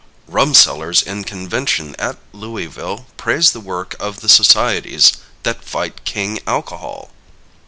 Rum 0.25 0.55
Sellers 0.55 1.03
in 1.03 1.25
Convention 1.25 1.95
at 1.99 2.17
Louisville 2.33 3.05
Praise 3.17 3.51
the 3.51 3.59
Work 3.59 3.95
of 3.99 4.21
the 4.21 4.29
Societies 4.29 5.13
that 5.43 5.63
Fight 5.63 6.03
King 6.05 6.39
Alcohol. 6.47 7.11